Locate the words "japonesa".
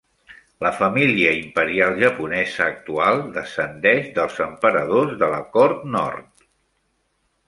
2.03-2.63